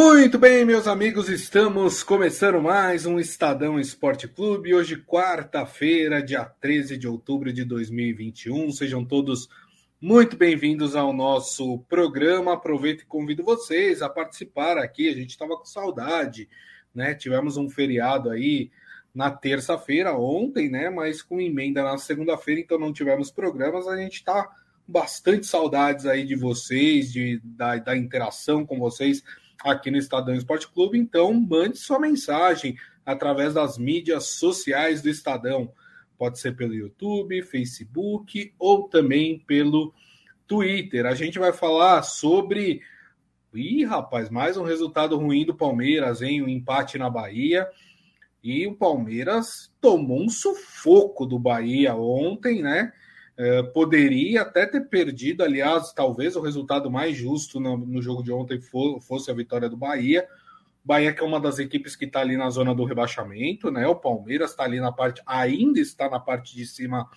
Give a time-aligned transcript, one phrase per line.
[0.00, 4.72] Muito bem, meus amigos, estamos começando mais um Estadão Esporte Clube.
[4.72, 8.70] Hoje, quarta-feira, dia 13 de outubro de 2021.
[8.70, 9.48] Sejam todos
[10.00, 12.52] muito bem-vindos ao nosso programa.
[12.52, 15.08] Aproveito e convido vocês a participar aqui.
[15.08, 16.48] A gente estava com saudade,
[16.94, 17.12] né?
[17.12, 18.70] Tivemos um feriado aí
[19.12, 20.88] na terça-feira, ontem, né?
[20.90, 23.88] Mas com emenda na segunda-feira, então não tivemos programas.
[23.88, 24.48] A gente está
[24.86, 29.24] bastante saudades aí de vocês, de, da, da interação com vocês
[29.64, 35.72] aqui no Estadão Esporte Clube, então mande sua mensagem através das mídias sociais do Estadão.
[36.16, 39.94] Pode ser pelo YouTube, Facebook ou também pelo
[40.46, 41.06] Twitter.
[41.06, 42.80] A gente vai falar sobre.
[43.54, 46.42] Ih, rapaz, mais um resultado ruim do Palmeiras, hein?
[46.42, 47.68] Um empate na Bahia.
[48.42, 52.92] E o Palmeiras tomou um sufoco do Bahia ontem, né?
[53.38, 58.32] É, poderia até ter perdido, aliás, talvez o resultado mais justo no, no jogo de
[58.32, 60.26] ontem for, fosse a vitória do Bahia.
[60.84, 63.86] Bahia que é uma das equipes que está ali na zona do rebaixamento, né?
[63.86, 67.08] O Palmeiras está ali na parte, ainda está na parte de cima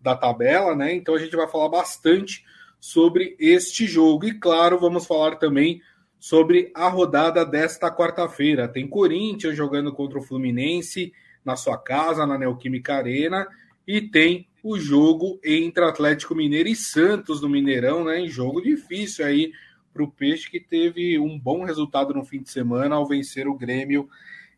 [0.00, 0.94] da tabela, né?
[0.94, 2.42] Então a gente vai falar bastante
[2.80, 5.82] sobre este jogo e claro, vamos falar também
[6.18, 8.68] sobre a rodada desta quarta-feira.
[8.68, 11.12] Tem Corinthians jogando contra o Fluminense
[11.44, 13.46] na sua casa, na Neoquímica Arena,
[13.86, 18.20] e tem o jogo entre Atlético Mineiro e Santos no Mineirão, né?
[18.20, 19.52] Em jogo difícil aí
[19.92, 23.54] para o Peixe, que teve um bom resultado no fim de semana ao vencer o
[23.54, 24.08] Grêmio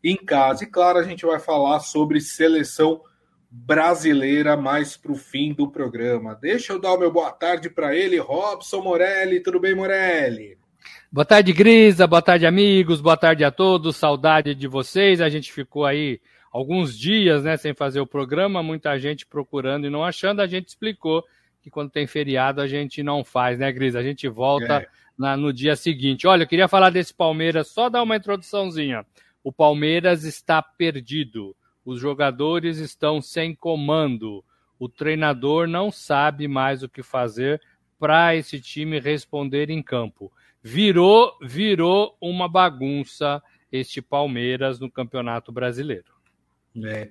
[0.03, 0.63] em casa.
[0.63, 3.01] E claro, a gente vai falar sobre seleção
[3.49, 6.37] brasileira mais para o fim do programa.
[6.41, 9.41] Deixa eu dar o meu boa tarde para ele, Robson Morelli.
[9.41, 10.57] Tudo bem, Morelli?
[11.11, 12.07] Boa tarde, Grisa.
[12.07, 13.01] Boa tarde, amigos.
[13.01, 13.97] Boa tarde a todos.
[13.97, 15.19] Saudade de vocês.
[15.19, 19.89] A gente ficou aí alguns dias, né, sem fazer o programa, muita gente procurando e
[19.89, 21.23] não achando, a gente explicou
[21.61, 23.95] que quando tem feriado a gente não faz, né, Gris?
[23.95, 24.87] A gente volta é.
[25.17, 26.27] na, no dia seguinte.
[26.27, 29.05] Olha, eu queria falar desse Palmeiras, só dar uma introduçãozinha.
[29.43, 34.43] O Palmeiras está perdido, os jogadores estão sem comando,
[34.77, 37.61] o treinador não sabe mais o que fazer
[37.99, 40.31] para esse time responder em campo.
[40.61, 43.41] Virou, virou uma bagunça
[43.71, 46.11] este Palmeiras no Campeonato Brasileiro.
[46.83, 47.09] É.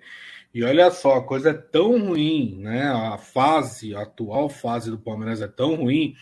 [0.53, 2.89] E olha só, a coisa é tão ruim, né?
[2.89, 6.15] A fase, a atual fase do Palmeiras é tão ruim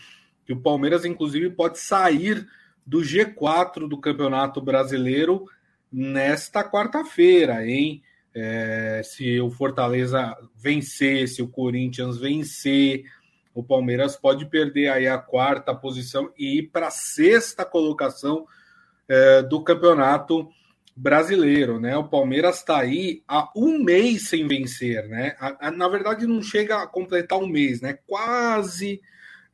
[0.45, 2.47] que o Palmeiras, inclusive, pode sair
[2.85, 5.45] do G4 do Campeonato Brasileiro
[5.91, 8.03] nesta quarta-feira, hein?
[8.33, 13.03] É, se o Fortaleza vencer, se o Corinthians vencer,
[13.53, 18.45] o Palmeiras pode perder aí a quarta posição e ir para a sexta colocação
[19.07, 20.47] é, do campeonato
[20.99, 21.95] brasileiro, né?
[21.95, 25.33] O Palmeiras está aí há um mês sem vencer, né?
[25.39, 27.97] A, a, na verdade, não chega a completar um mês, né?
[28.05, 28.99] Quase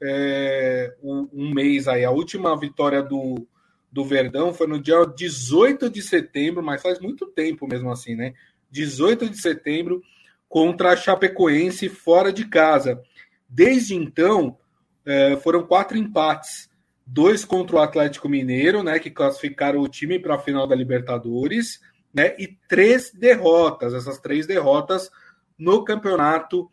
[0.02, 2.04] é, um, um, mês aí.
[2.04, 3.48] A última vitória do,
[3.92, 8.34] do Verdão foi no dia 18 de setembro, mas faz muito tempo mesmo assim, né?
[8.72, 10.02] 18 de setembro
[10.50, 13.00] contra a Chapecoense fora de casa.
[13.48, 14.58] Desde então,
[15.06, 16.68] é, foram quatro empates
[17.06, 21.80] dois contra o Atlético Mineiro, né, que classificaram o time para a final da Libertadores,
[22.14, 25.12] né, e três derrotas, essas três derrotas
[25.58, 26.70] no Campeonato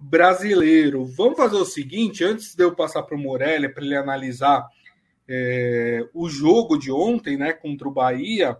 [0.00, 1.04] Brasileiro.
[1.04, 4.66] Vamos fazer o seguinte, antes de eu passar para o Morelli para ele analisar
[5.28, 8.56] é, o jogo de ontem, né, contra o Bahia,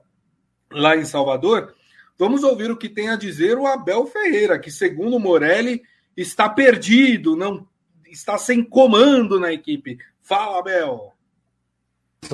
[0.70, 1.74] lá em Salvador,
[2.18, 5.82] vamos ouvir o que tem a dizer o Abel Ferreira, que segundo o Morelli
[6.16, 7.66] está perdido, não
[8.06, 9.98] está sem comando na equipe.
[10.26, 11.12] Fala, Abel!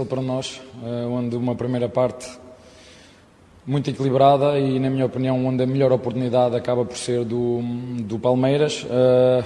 [0.09, 2.27] Para nós, eh, onde uma primeira parte
[3.67, 7.61] muito equilibrada e, na minha opinião, onde a melhor oportunidade acaba por ser do,
[8.01, 8.87] do Palmeiras.
[8.89, 9.45] Eh,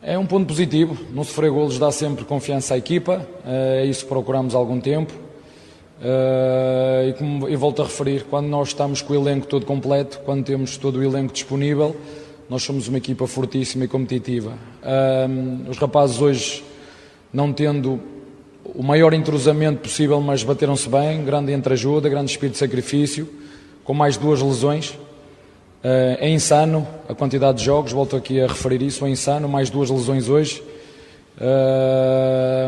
[0.00, 4.04] é um ponto positivo, não sofrer golos dá sempre confiança à equipa, eh, é isso
[4.04, 5.12] que procuramos há algum tempo.
[6.00, 10.44] E como eu volto a referir, quando nós estamos com o elenco todo completo, quando
[10.44, 11.96] temos todo o elenco disponível,
[12.50, 14.54] nós somos uma equipa fortíssima e competitiva.
[15.68, 16.64] os rapazes hoje,
[17.32, 18.00] não tendo
[18.74, 23.28] o maior entrosamento possível, mas bateram-se bem, grande entreajuda, grande espírito de sacrifício,
[23.84, 24.98] com mais duas lesões.
[25.80, 29.88] é insano a quantidade de jogos, volto aqui a referir isso, é insano, mais duas
[29.88, 30.60] lesões hoje.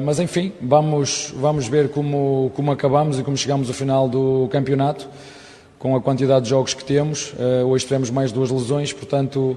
[0.05, 5.09] mas enfim, vamos, vamos ver como, como acabamos e como chegamos ao final do campeonato
[5.83, 7.33] com a quantidade de jogos que temos.
[7.33, 9.57] Uh, hoje tivemos mais duas lesões, portanto,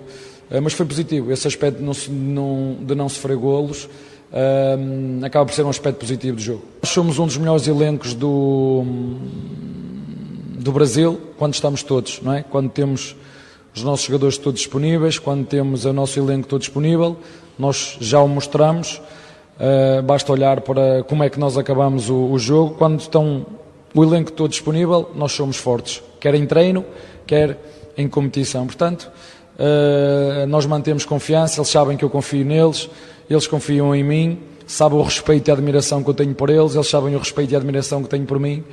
[0.50, 1.31] uh, mas foi positivo.
[1.31, 6.00] Esse aspecto de não, não, de não sofrer golos uh, acaba por ser um aspecto
[6.00, 6.63] positivo do jogo.
[6.81, 8.83] Nós somos um dos melhores elencos do,
[10.57, 12.42] do Brasil quando estamos todos, não é?
[12.42, 13.16] Quando temos
[13.75, 17.18] os nossos jogadores todos disponíveis, quando temos o nosso elenco todo disponível,
[17.60, 19.00] nós já o mostramos.
[19.60, 22.74] Uh, basta olhar para como é que nós acabamos o, o, jogo.
[22.80, 23.45] Quando estão
[23.94, 26.83] o elenco todo disponível, nós somos fortes, quer em treino,
[27.27, 27.56] quer
[27.95, 28.66] em competição.
[28.66, 29.12] Portanto,
[29.60, 32.89] uh, nós mantemos confiança, eles sabem que eu confio neles,
[33.30, 36.74] eles confiam em mim, sabem o respeito e a admiração que eu tenho por eles,
[36.74, 38.63] eles sabem o respeito e a admiração que tenho por mim.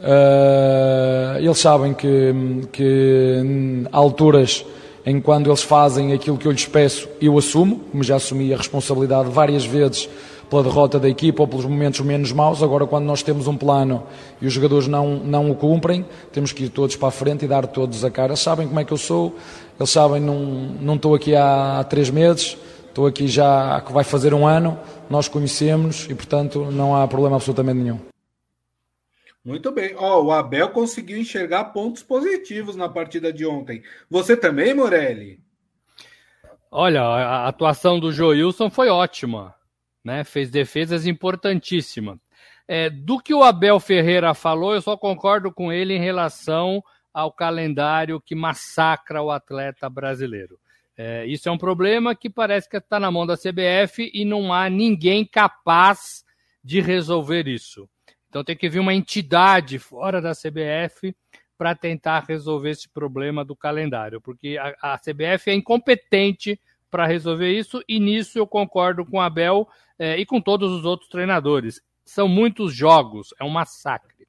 [0.00, 2.34] Uh, eles sabem que,
[2.70, 4.62] que há alturas
[5.06, 8.56] em quando eles fazem aquilo que eu lhes peço, eu assumo, como já assumi a
[8.58, 10.10] responsabilidade várias vezes
[10.52, 12.62] pela derrota da equipa ou pelos momentos menos maus.
[12.62, 14.06] Agora, quando nós temos um plano
[14.38, 17.48] e os jogadores não, não o cumprem, temos que ir todos para a frente e
[17.48, 18.32] dar todos a cara.
[18.32, 19.34] Eles sabem como é que eu sou,
[19.80, 20.36] eles sabem, não,
[20.78, 24.78] não estou aqui há, há três meses, estou aqui já que vai fazer um ano,
[25.08, 27.98] nós conhecemos e, portanto, não há problema absolutamente nenhum.
[29.42, 29.94] Muito bem.
[29.96, 33.82] Ó, oh, o Abel conseguiu enxergar pontos positivos na partida de ontem.
[34.10, 35.40] Você também, Morelli?
[36.70, 39.54] Olha, a atuação do Joilson foi ótima,
[40.04, 40.24] né?
[40.24, 42.18] Fez defesas importantíssimas.
[42.66, 46.82] É, do que o Abel Ferreira falou, eu só concordo com ele em relação
[47.12, 50.58] ao calendário que massacra o atleta brasileiro.
[50.96, 54.52] É, isso é um problema que parece que está na mão da CBF e não
[54.52, 56.24] há ninguém capaz
[56.62, 57.88] de resolver isso.
[58.28, 61.14] Então tem que vir uma entidade fora da CBF
[61.58, 66.58] para tentar resolver esse problema do calendário, porque a, a CBF é incompetente
[66.92, 69.66] para resolver isso, e nisso eu concordo com o Abel
[69.98, 71.80] é, e com todos os outros treinadores.
[72.04, 74.28] São muitos jogos, é um massacre.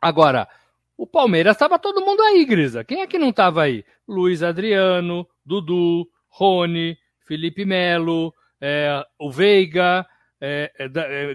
[0.00, 0.48] Agora,
[0.96, 2.82] o Palmeiras estava todo mundo aí, Grisa.
[2.82, 3.84] Quem é que não estava aí?
[4.08, 10.04] Luiz Adriano, Dudu, Rony, Felipe Melo, é, o Veiga,
[10.40, 10.72] é,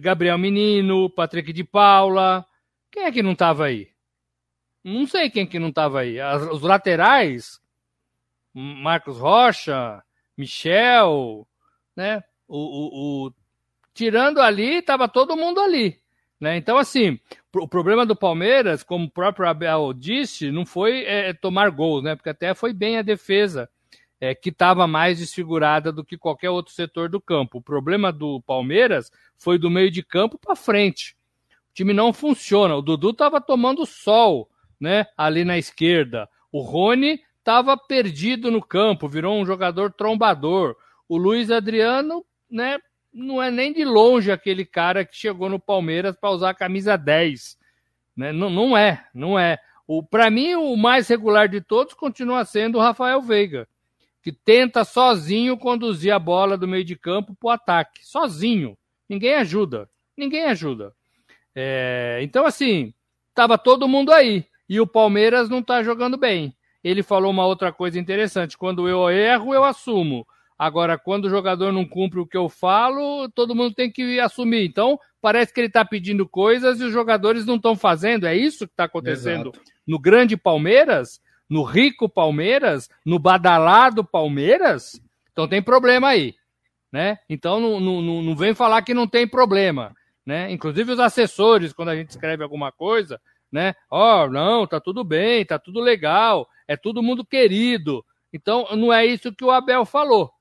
[0.02, 2.46] Gabriel Menino, Patrick de Paula.
[2.92, 3.88] Quem é que não estava aí?
[4.84, 6.20] Não sei quem que não estava aí.
[6.20, 7.62] As, os laterais,
[8.54, 10.04] Marcos Rocha,
[10.38, 11.48] Michel,
[11.96, 12.24] né?
[12.48, 13.34] O, o, o
[13.94, 16.00] tirando ali, estava todo mundo ali.
[16.40, 16.58] Né?
[16.58, 17.20] Então, assim,
[17.56, 22.16] o problema do Palmeiras, como o próprio Abel disse, não foi é, tomar gols, né?
[22.16, 23.70] Porque até foi bem a defesa
[24.20, 27.60] é, que estava mais desfigurada do que qualquer outro setor do campo.
[27.60, 31.16] O problema do Palmeiras foi do meio de campo para frente.
[31.72, 32.76] O time não funciona.
[32.76, 34.50] O Dudu estava tomando sol,
[34.80, 35.06] né?
[35.16, 36.28] Ali na esquerda.
[36.52, 40.76] O Rony estava perdido no campo, virou um jogador trombador.
[41.10, 42.80] O Luiz Adriano, né?
[43.14, 46.98] Não é nem de longe aquele cara que chegou no Palmeiras para usar a camisa
[46.98, 47.58] 10.
[48.18, 48.32] Né?
[48.32, 49.60] Não, não é, não é.
[50.10, 53.68] Para mim, o mais regular de todos continua sendo o Rafael Veiga
[54.24, 58.08] que tenta sozinho conduzir a bola do meio de campo para o ataque.
[58.08, 58.78] Sozinho.
[59.08, 59.90] Ninguém ajuda.
[60.18, 60.96] Ninguém ajuda.
[61.54, 62.94] É, então, assim,
[63.30, 64.46] estava todo mundo aí.
[64.68, 66.56] E o Palmeiras não está jogando bem.
[66.84, 68.58] Ele falou uma outra coisa interessante.
[68.58, 70.28] Quando eu erro, eu assumo.
[70.58, 74.66] Agora, quando o jogador não cumpre o que eu falo, todo mundo tem que assumir.
[74.66, 78.28] Então, parece que ele está pedindo coisas e os jogadores não estão fazendo.
[78.28, 79.62] É isso que está acontecendo Exato.
[79.88, 81.20] no grande Palmeiras
[81.54, 85.00] no rico Palmeiras, no badalado Palmeiras,
[85.32, 86.34] então tem problema aí,
[86.92, 87.20] né?
[87.30, 89.94] Então não, não, não vem falar que não tem problema,
[90.26, 90.52] né?
[90.52, 93.22] Inclusive os assessores, quando a gente escreve alguma coisa,
[93.54, 93.76] né?
[93.90, 98.04] Ó, oh, não, tá tudo bem, tá tudo legal, é todo mundo querido.
[98.34, 100.32] Então não é isso que o Abel falou,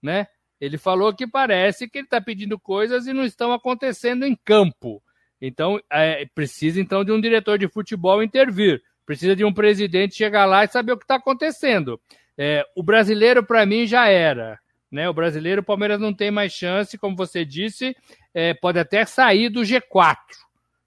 [0.00, 0.28] né?
[0.60, 5.02] Ele falou que parece que ele está pedindo coisas e não estão acontecendo em campo.
[5.40, 8.82] Então, é, precisa então de um diretor de futebol intervir.
[9.06, 11.98] Precisa de um presidente chegar lá e saber o que está acontecendo.
[12.36, 14.60] É, o brasileiro, para mim, já era.
[14.92, 15.08] Né?
[15.08, 17.96] O brasileiro, o Palmeiras não tem mais chance, como você disse,
[18.34, 20.16] é, pode até sair do G4.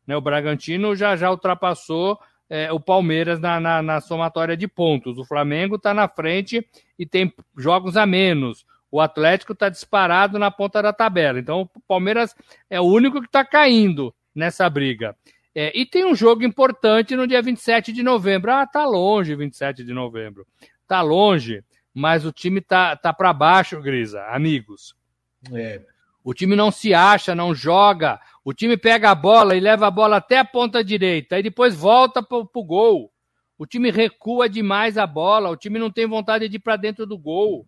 [0.05, 0.15] Né?
[0.15, 2.19] O Bragantino já, já ultrapassou
[2.49, 5.17] é, o Palmeiras na, na, na, somatória de pontos.
[5.17, 6.65] O Flamengo está na frente
[6.97, 8.65] e tem jogos a menos.
[8.91, 11.39] O Atlético está disparado na ponta da tabela.
[11.39, 12.35] Então, o Palmeiras
[12.69, 15.15] é o único que está caindo nessa briga.
[15.55, 18.51] É, e tem um jogo importante no dia 27 de novembro.
[18.51, 20.45] Ah, tá longe 27 de novembro.
[20.87, 24.95] Tá longe, mas o time tá, tá para baixo, Grisa, amigos.
[25.51, 25.81] É.
[26.23, 28.19] O time não se acha, não joga.
[28.45, 31.75] O time pega a bola e leva a bola até a ponta direita, e depois
[31.75, 33.11] volta pro, pro gol.
[33.57, 37.05] O time recua demais a bola, o time não tem vontade de ir para dentro
[37.05, 37.67] do gol.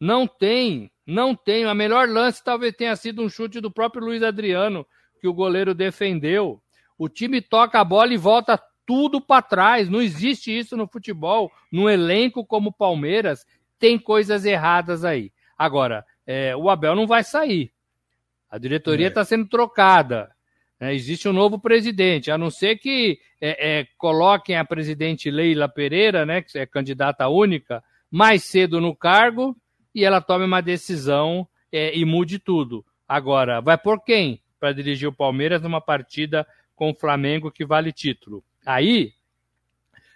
[0.00, 1.64] Não tem, não tem.
[1.64, 4.86] A melhor lance talvez tenha sido um chute do próprio Luiz Adriano,
[5.20, 6.60] que o goleiro defendeu.
[6.98, 9.88] O time toca a bola e volta tudo para trás.
[9.88, 11.50] Não existe isso no futebol.
[11.70, 13.46] Num elenco como o Palmeiras,
[13.78, 15.32] tem coisas erradas aí.
[15.56, 17.72] Agora, é, o Abel não vai sair.
[18.50, 19.24] A diretoria está é.
[19.24, 20.30] sendo trocada.
[20.78, 20.94] Né?
[20.94, 26.26] Existe um novo presidente, a não ser que é, é, coloquem a presidente Leila Pereira,
[26.26, 29.56] né, que é candidata única, mais cedo no cargo
[29.94, 32.84] e ela tome uma decisão é, e mude tudo.
[33.08, 37.92] Agora, vai por quem para dirigir o Palmeiras numa partida com o Flamengo que vale
[37.92, 38.44] título?
[38.64, 39.12] Aí,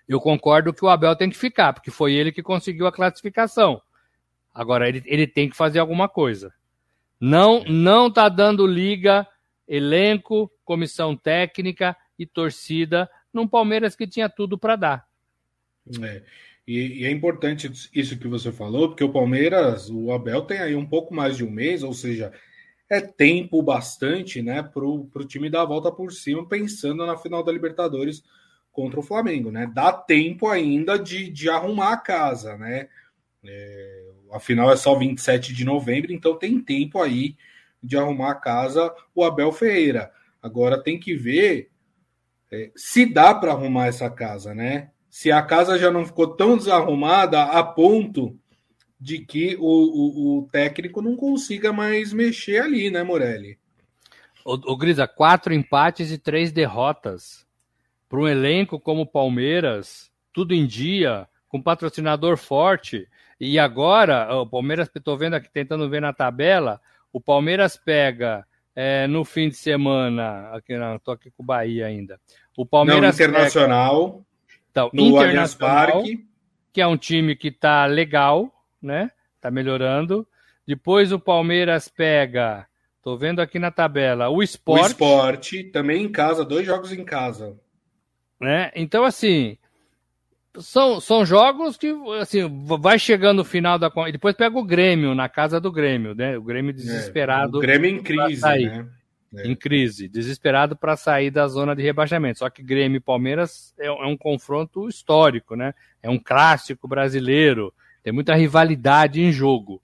[0.08, 3.80] eu concordo que o Abel tem que ficar, porque foi ele que conseguiu a classificação.
[4.56, 6.50] Agora, ele, ele tem que fazer alguma coisa.
[7.20, 9.26] Não, não tá dando liga,
[9.68, 15.06] elenco, comissão técnica e torcida num Palmeiras que tinha tudo para dar.
[16.02, 16.22] É.
[16.66, 20.74] E, e, é importante isso que você falou, porque o Palmeiras, o Abel tem aí
[20.74, 22.32] um pouco mais de um mês, ou seja,
[22.88, 27.44] é tempo bastante, né, para o time dar a volta por cima, pensando na final
[27.44, 28.24] da Libertadores
[28.72, 29.70] contra o Flamengo, né?
[29.72, 32.88] Dá tempo ainda de, de arrumar a casa, né?
[33.44, 37.36] É, a final é só 27 de novembro, então tem tempo aí
[37.82, 40.10] de arrumar a casa o Abel Ferreira.
[40.42, 41.70] Agora tem que ver
[42.50, 44.90] é, se dá para arrumar essa casa, né?
[45.08, 48.38] Se a casa já não ficou tão desarrumada a ponto
[49.00, 53.58] de que o, o, o técnico não consiga mais mexer ali, né, Morelli?
[54.44, 57.46] O, o Grisa, quatro empates e três derrotas
[58.08, 63.08] para um elenco como o Palmeiras, tudo em dia, com patrocinador forte.
[63.38, 66.80] E agora, o Palmeiras, estou vendo aqui, tentando ver na tabela,
[67.12, 71.86] o Palmeiras pega é, no fim de semana, aqui não, estou aqui com o Bahia
[71.86, 72.20] ainda.
[72.56, 74.24] O Palmeiras não, Internacional, pega,
[74.70, 76.26] então, no Internacional, Parque.
[76.72, 78.50] que é um time que está legal,
[78.80, 79.10] né?
[79.36, 80.26] Está melhorando.
[80.66, 82.66] Depois o Palmeiras pega,
[82.96, 84.82] estou vendo aqui na tabela, o Esporte.
[84.82, 87.56] O Esporte, também em casa, dois jogos em casa.
[88.40, 88.70] Né?
[88.74, 89.56] Então, assim,
[90.60, 92.42] são, são jogos que assim,
[92.80, 93.90] vai chegando no final da.
[94.08, 96.36] E depois pega o Grêmio na casa do Grêmio, né?
[96.36, 97.56] O Grêmio desesperado.
[97.56, 98.88] É, o Grêmio em crise, né?
[99.34, 99.48] É.
[99.48, 102.38] Em crise, desesperado para sair da zona de rebaixamento.
[102.38, 105.74] Só que Grêmio e Palmeiras é, é, um confronto histórico, né?
[106.02, 107.72] É um clássico brasileiro,
[108.02, 109.82] tem muita rivalidade em jogo.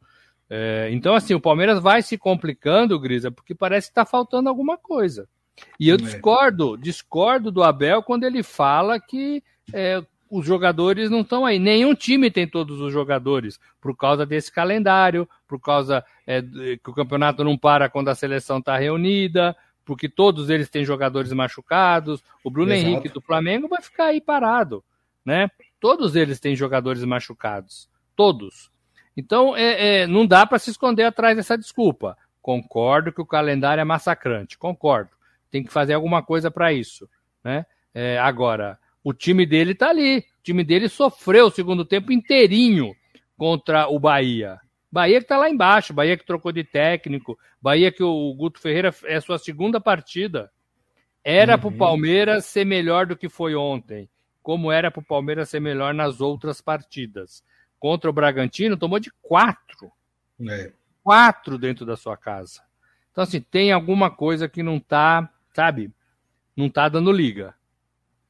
[0.49, 4.79] É, então, assim, o Palmeiras vai se complicando, Grisa, porque parece que está faltando alguma
[4.79, 5.29] coisa.
[5.79, 5.99] E eu é.
[5.99, 10.02] discordo, discordo do Abel quando ele fala que é,
[10.33, 11.59] os jogadores não estão aí.
[11.59, 16.95] Nenhum time tem todos os jogadores por causa desse calendário, por causa é, que o
[16.95, 22.25] campeonato não para quando a seleção está reunida, porque todos eles têm jogadores machucados.
[22.43, 22.89] O Bruno Exato.
[22.89, 24.83] Henrique do Flamengo vai ficar aí parado,
[25.25, 25.51] né?
[25.79, 28.71] Todos eles têm jogadores machucados, todos.
[29.15, 32.17] Então, é, é não dá para se esconder atrás dessa desculpa.
[32.41, 35.11] Concordo que o calendário é massacrante, concordo
[35.53, 37.07] tem que fazer alguma coisa para isso,
[37.45, 37.67] né?
[37.95, 40.19] É, agora, o time dele tá ali.
[40.19, 42.95] O time dele sofreu o segundo tempo inteirinho
[43.37, 44.61] contra o Bahia.
[44.91, 48.95] Bahia que tá lá embaixo, Bahia que trocou de técnico, Bahia que o Guto Ferreira
[49.05, 50.53] é a sua segunda partida.
[51.25, 51.61] Era uhum.
[51.61, 54.09] para o Palmeiras ser melhor do que foi ontem,
[54.43, 57.43] como era para o Palmeiras ser melhor nas outras partidas.
[57.79, 59.91] Contra o Bragantino, tomou de quatro.
[60.49, 60.73] É.
[61.03, 62.61] Quatro dentro da sua casa.
[63.11, 65.93] Então, assim, tem alguma coisa que não está sabe,
[66.57, 67.55] não tá dando liga,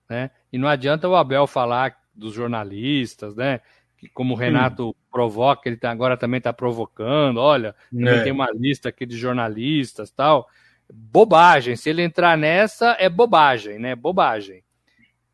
[0.09, 0.31] né?
[0.52, 3.61] E não adianta o Abel falar dos jornalistas, né?
[3.97, 4.94] Que como o Renato hum.
[5.11, 7.38] provoca, ele tá, agora também está provocando.
[7.38, 8.23] Olha, também é.
[8.23, 10.49] tem uma lista aqui de jornalistas, tal.
[10.92, 11.75] Bobagem.
[11.76, 13.94] Se ele entrar nessa, é bobagem, né?
[13.94, 14.62] Bobagem.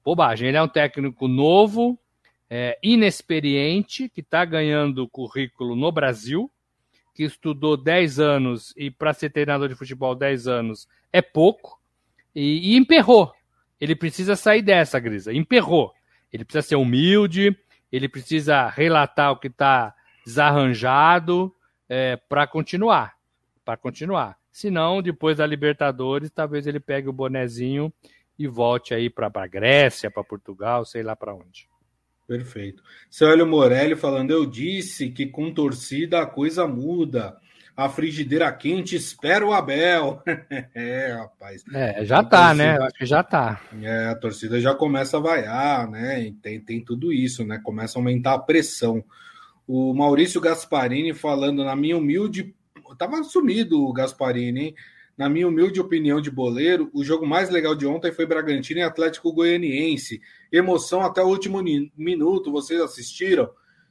[0.04, 0.48] Bobagem.
[0.48, 1.98] Ele é um técnico novo,
[2.48, 6.50] é, inexperiente, que está ganhando currículo no Brasil,
[7.12, 11.80] que estudou 10 anos e para ser treinador de futebol 10 anos é pouco.
[12.34, 13.32] E, e emperrou.
[13.80, 15.32] Ele precisa sair dessa, Grisa.
[15.32, 15.92] Emperrou.
[16.32, 17.56] Ele precisa ser humilde,
[17.90, 19.94] ele precisa relatar o que está
[20.24, 21.54] desarranjado
[21.88, 23.14] é, para continuar.
[23.64, 24.36] Para continuar.
[24.50, 27.92] Senão, depois da Libertadores, talvez ele pegue o bonezinho
[28.38, 31.68] e volte aí para a Grécia, para Portugal, sei lá para onde.
[32.26, 32.82] Perfeito.
[33.08, 37.38] Célio Morelli falando, eu disse que com torcida a coisa muda
[37.78, 40.20] a frigideira quente, espera o Abel.
[40.74, 41.62] é, rapaz.
[41.72, 42.72] É, já tá, né?
[42.72, 42.86] torcida, né?
[42.86, 43.60] acho que já tá.
[43.80, 46.20] É, a torcida já começa a vaiar, né?
[46.24, 47.60] E tem, tem tudo isso, né?
[47.62, 49.04] Começa a aumentar a pressão.
[49.64, 52.52] O Maurício Gasparini falando, na minha humilde.
[52.98, 54.74] Tava sumido o Gasparini, hein?
[55.16, 58.82] Na minha humilde opinião de boleiro, o jogo mais legal de ontem foi Bragantino e
[58.82, 60.20] Atlético Goianiense.
[60.50, 61.62] Emoção até o último
[61.96, 63.48] minuto, vocês assistiram?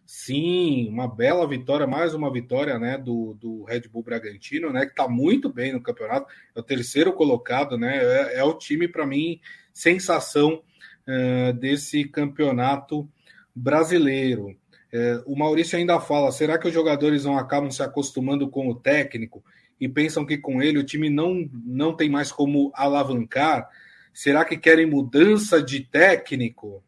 [0.10, 4.92] Sim, uma bela vitória, mais uma vitória né, do, do Red Bull Bragantino, né, que
[4.92, 9.06] está muito bem no campeonato, é o terceiro colocado, né, é, é o time, para
[9.06, 9.42] mim,
[9.74, 10.64] sensação
[11.06, 13.06] uh, desse campeonato
[13.54, 14.52] brasileiro.
[14.94, 18.76] Uh, o Maurício ainda fala: será que os jogadores não acabam se acostumando com o
[18.76, 19.44] técnico
[19.78, 23.68] e pensam que com ele o time não, não tem mais como alavancar?
[24.14, 26.82] Será que querem mudança de técnico?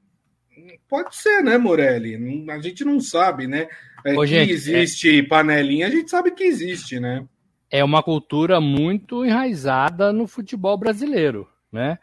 [0.88, 2.18] Pode ser, né, Morelli?
[2.50, 3.68] A gente não sabe, né?
[4.06, 5.24] É, Ô, que gente, existe é...
[5.24, 7.26] panelinha, a gente sabe que existe, né?
[7.70, 12.00] É uma cultura muito enraizada no futebol brasileiro, né?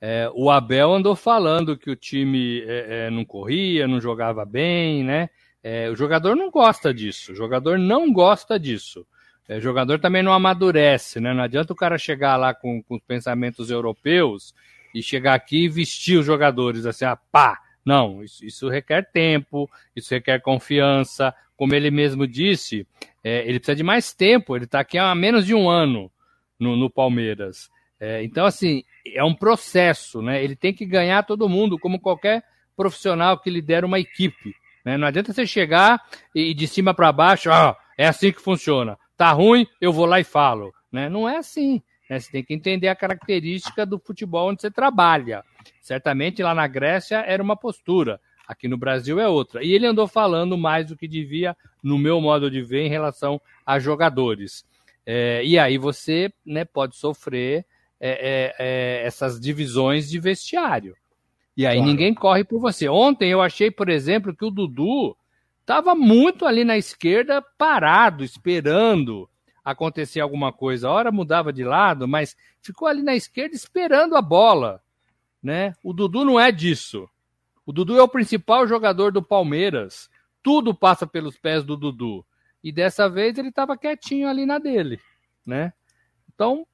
[0.00, 5.04] É, o Abel andou falando que o time é, é não corria, não jogava bem,
[5.04, 5.28] né?
[5.62, 9.06] É, o jogador não gosta disso, o jogador não gosta disso.
[9.48, 11.34] O jogador também não amadurece, né?
[11.34, 14.54] Não adianta o cara chegar lá com, com pensamentos europeus
[14.94, 17.58] e chegar aqui e vestir os jogadores assim, ah, pá!
[17.84, 21.34] Não, isso, isso requer tempo, isso requer confiança.
[21.56, 22.86] Como ele mesmo disse,
[23.22, 26.10] é, ele precisa de mais tempo, ele está aqui há menos de um ano
[26.58, 27.70] no, no Palmeiras.
[27.98, 30.42] É, então, assim, é um processo, né?
[30.42, 32.42] Ele tem que ganhar todo mundo, como qualquer
[32.74, 34.54] profissional que lidera uma equipe.
[34.84, 34.96] Né?
[34.96, 36.02] Não adianta você chegar
[36.34, 38.98] e de cima para baixo, ah, é assim que funciona.
[39.16, 40.72] Tá ruim, eu vou lá e falo.
[40.90, 41.08] Né?
[41.08, 41.82] Não é assim.
[42.08, 42.18] Né?
[42.18, 45.44] Você tem que entender a característica do futebol onde você trabalha.
[45.80, 49.64] Certamente lá na Grécia era uma postura, aqui no Brasil é outra.
[49.64, 53.40] E ele andou falando mais do que devia, no meu modo de ver, em relação
[53.64, 54.64] a jogadores.
[55.06, 57.64] É, e aí você né, pode sofrer
[58.00, 60.96] é, é, é essas divisões de vestiário.
[61.56, 61.90] E aí claro.
[61.90, 62.88] ninguém corre por você.
[62.88, 65.16] Ontem eu achei, por exemplo, que o Dudu
[65.60, 69.28] estava muito ali na esquerda, parado, esperando
[69.64, 70.88] acontecer alguma coisa.
[70.88, 74.82] A hora mudava de lado, mas ficou ali na esquerda esperando a bola.
[75.42, 75.74] Né?
[75.82, 77.08] O Dudu não é disso.
[77.64, 80.10] O Dudu é o principal jogador do Palmeiras.
[80.42, 82.24] Tudo passa pelos pés do Dudu.
[82.62, 85.00] E dessa vez ele estava quietinho ali na dele,
[85.46, 85.72] né?
[86.34, 86.66] Então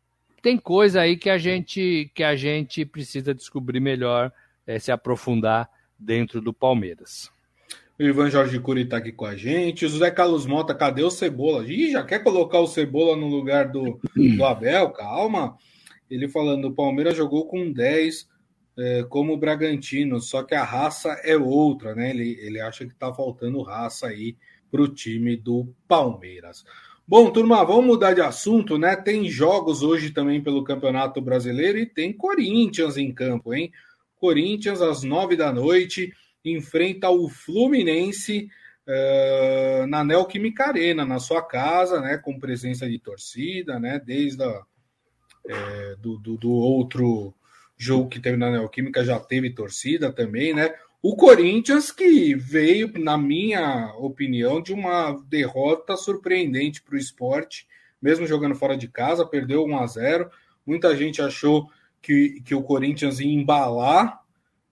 [0.42, 4.32] tem coisa aí que a gente que a gente precisa descobrir melhor
[4.66, 7.30] é, se aprofundar dentro do Palmeiras.
[7.98, 9.86] O Ivan Jorge Cury está aqui com a gente.
[9.86, 11.64] O José Carlos Mota, cadê o Cebola?
[11.66, 14.90] Ih, já quer colocar o Cebola no lugar do, do Abel?
[14.90, 15.56] Calma.
[16.10, 18.28] Ele falando, o Palmeiras jogou com 10
[18.78, 22.10] é, como o Bragantino, só que a raça é outra, né?
[22.10, 24.36] Ele, ele acha que está faltando raça aí
[24.70, 26.64] para o time do Palmeiras.
[27.08, 28.96] Bom, turma, vamos mudar de assunto, né?
[28.96, 33.72] Tem jogos hoje também pelo Campeonato Brasileiro e tem Corinthians em campo, hein?
[34.16, 36.12] Corinthians, às nove da noite,
[36.44, 38.48] enfrenta o Fluminense
[38.86, 44.62] uh, na Neoquímica Arena, na sua casa, né, com presença de torcida, né, desde a,
[45.48, 47.34] é, do, do, do, outro
[47.76, 50.74] jogo que teve na Neoquímica já teve torcida também, né?
[51.02, 57.66] O Corinthians que veio, na minha opinião, de uma derrota surpreendente para o esporte,
[58.00, 60.30] mesmo jogando fora de casa, perdeu 1 a 0
[60.66, 61.68] Muita gente achou
[62.02, 64.20] que, que o Corinthians ia embalar,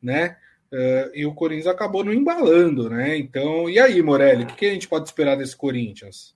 [0.02, 0.36] né?
[0.72, 3.16] Uh, e o Corinthians acabou não embalando, né?
[3.16, 6.34] Então, e aí, Morelli, o que, que, a gente pode esperar desse Corinthians?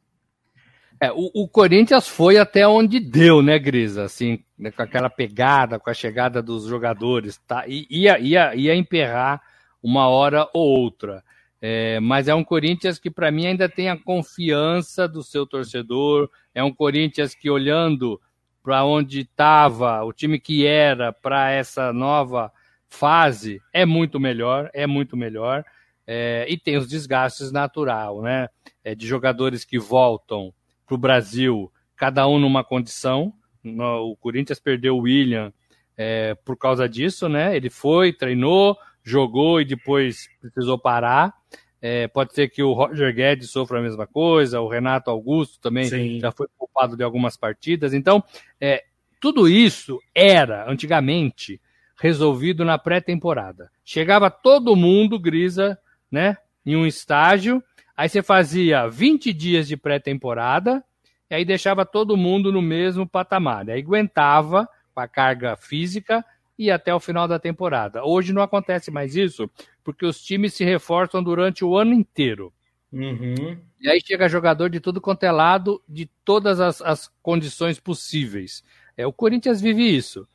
[1.01, 4.05] É, o, o, Corinthians foi até onde deu, né, Grisa?
[4.05, 7.65] Assim, né, com aquela pegada, com a chegada dos jogadores, tá?
[7.67, 9.41] E, ia, ia, ia emperrar
[9.83, 11.23] uma hora ou outra.
[11.61, 16.31] É, mas é um Corinthians que, para mim, ainda tem a confiança do seu torcedor.
[16.55, 18.21] É um Corinthians que, olhando
[18.63, 22.53] para onde estava, o time que era para essa nova
[22.89, 25.65] fase, é muito melhor, é muito melhor.
[26.07, 28.49] É, e tem os desgastes natural, né?
[28.83, 30.53] É, de jogadores que voltam
[30.87, 33.33] para o Brasil, cada um numa condição.
[33.65, 35.53] O Corinthians perdeu o William
[35.97, 37.57] é, por causa disso, né?
[37.57, 41.35] Ele foi, treinou, jogou e depois precisou parar.
[41.81, 45.85] É, pode ser que o Roger Guedes sofra a mesma coisa, o Renato Augusto também
[45.85, 46.19] Sim.
[46.21, 47.95] já foi poupado de algumas partidas.
[47.95, 48.23] Então,
[48.61, 48.85] é,
[49.21, 51.61] tudo isso era, antigamente,
[52.01, 53.71] resolvido na pré-temporada.
[53.85, 55.79] Chegava todo mundo, Grisa,
[56.11, 57.63] né, em um estágio,
[57.97, 60.85] aí você fazia 20 dias de pré-temporada,
[61.31, 63.69] e aí deixava todo mundo no mesmo patamar.
[63.69, 66.25] Aí aguentava com a carga física
[66.59, 68.05] e até o final da temporada.
[68.05, 69.49] Hoje não acontece mais isso,
[69.85, 72.53] porque os times se reforçam durante o ano inteiro.
[72.93, 73.59] Uhum.
[73.81, 78.65] E aí chega jogador de tudo quanto é lado, de todas as, as condições possíveis.
[78.97, 80.27] É, o Corinthians vive isso.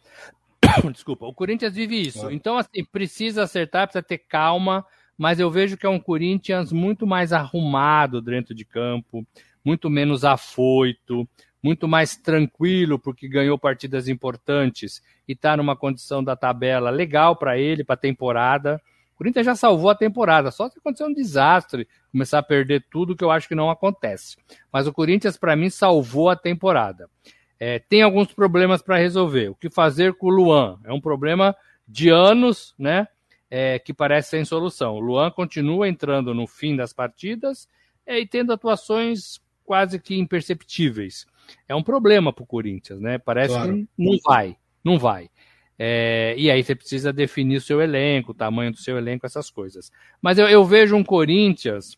[0.94, 2.30] Desculpa, o Corinthians vive isso.
[2.30, 2.34] É.
[2.34, 4.86] Então, assim, precisa acertar, precisa ter calma,
[5.18, 9.26] mas eu vejo que é um Corinthians muito mais arrumado dentro de campo,
[9.64, 11.28] muito menos afoito,
[11.64, 17.58] muito mais tranquilo, porque ganhou partidas importantes e está numa condição da tabela legal para
[17.58, 18.82] ele, para a temporada.
[19.14, 23.16] O Corinthians já salvou a temporada, só se acontecer um desastre, começar a perder tudo,
[23.16, 24.36] que eu acho que não acontece.
[24.72, 27.10] Mas o Corinthians, para mim, salvou a temporada.
[27.58, 29.50] É, tem alguns problemas para resolver.
[29.50, 30.80] O que fazer com o Luan?
[30.84, 31.56] É um problema
[31.88, 33.08] de anos, né?
[33.50, 34.96] É, que parece sem solução.
[34.96, 37.70] O Luan continua entrando no fim das partidas
[38.06, 41.26] é, e tendo atuações quase que imperceptíveis
[41.68, 43.18] é um problema para o Corinthians, né?
[43.18, 43.74] Parece claro.
[43.74, 45.30] que não vai, não vai.
[45.78, 49.50] É, e aí você precisa definir o seu elenco, o tamanho do seu elenco, essas
[49.50, 49.92] coisas.
[50.22, 51.98] Mas eu, eu vejo um Corinthians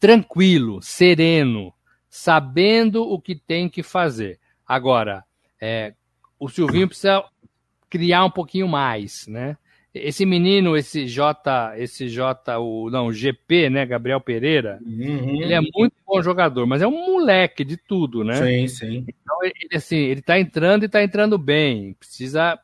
[0.00, 1.72] tranquilo, sereno,
[2.08, 4.40] sabendo o que tem que fazer.
[4.66, 5.24] Agora,
[5.60, 5.94] é,
[6.38, 7.24] o Silvinho precisa
[7.90, 9.56] criar um pouquinho mais, né?
[10.02, 15.42] Esse menino, esse J, esse J, o não, GP, né, Gabriel Pereira, uhum.
[15.42, 18.34] ele é muito bom jogador, mas é um moleque de tudo, né?
[18.34, 19.04] Sim, sim.
[19.08, 22.58] Então, ele, assim, ele tá entrando e tá entrando bem, precisa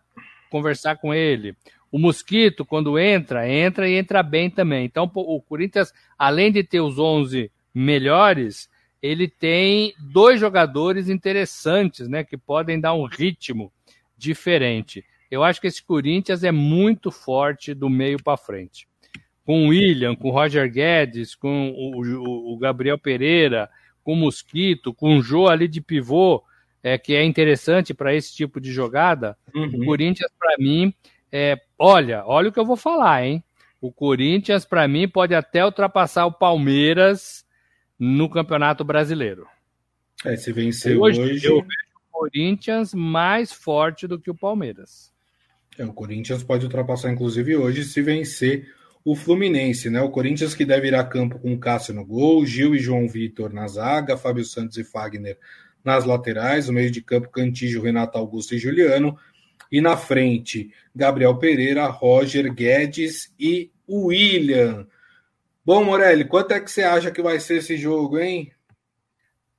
[0.51, 1.57] conversar com ele.
[1.90, 4.85] O Mosquito, quando entra, entra e entra bem também.
[4.85, 8.68] Então, o Corinthians, além de ter os 11 melhores,
[9.03, 13.73] ele tem dois jogadores interessantes, né, que podem dar um ritmo
[14.16, 15.05] diferente.
[15.35, 18.87] Eu acho que esse Corinthians é muito forte do meio para frente.
[19.44, 23.68] Com o William, com o Roger Guedes, com o, o, Gabriel Pereira,
[24.05, 26.40] com o Mosquito, com o Jô ali de pivô,
[26.85, 29.37] é, que é interessante para esse tipo de jogada.
[29.53, 29.83] Uhum.
[29.83, 30.94] O Corinthians, para mim,
[31.33, 33.42] é, olha, olha o que eu vou falar, hein?
[33.81, 37.44] O Corinthians, para mim, pode até ultrapassar o Palmeiras
[37.99, 39.49] no Campeonato Brasileiro.
[40.25, 41.44] É, se vencer hoje, hoje...
[41.44, 45.12] eu vejo o Corinthians mais forte do que o Palmeiras.
[45.79, 48.73] É, o Corinthians pode ultrapassar, inclusive, hoje, se vencer
[49.05, 50.01] o Fluminense, né?
[50.01, 53.53] O Corinthians que deve ir a campo com Cássio no gol, Gil e João Vitor
[53.53, 55.39] na zaga, Fábio Santos e Fagner
[55.85, 59.19] nas laterais, o meio de campo Cantígio, Renato Augusto e Juliano,
[59.71, 64.87] e na frente Gabriel Pereira, Roger Guedes e William.
[65.65, 68.51] Bom, Morelli, quanto é que você acha que vai ser esse jogo, hein?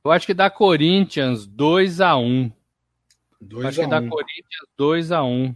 [0.04, 2.23] Eu acho que dá Corinthians 2 a 1.
[2.23, 2.51] Um.
[3.41, 3.89] 2 acho a que um.
[3.89, 5.28] dá Corinthians 2 a 1.
[5.28, 5.56] Um.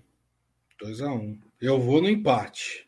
[0.84, 1.12] 2x1.
[1.12, 1.40] Um.
[1.62, 2.88] Eu vou no empate.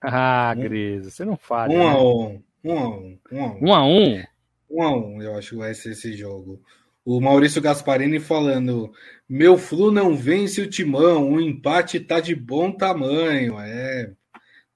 [0.00, 1.68] Ah, um, Grisa, você não fala.
[1.72, 2.42] 1x1.
[2.64, 3.60] 1x1.
[3.60, 4.26] 1x1.
[4.70, 6.60] 1x1, eu acho que vai ser esse jogo.
[7.04, 8.92] O Maurício Gasparini falando:
[9.28, 13.58] Meu Flu não vence o timão, o empate tá de bom tamanho.
[13.60, 14.12] É,